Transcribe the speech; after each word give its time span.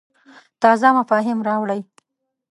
تازه 0.61 0.87
مفاهیم 0.97 1.39
راوړې. 1.47 1.79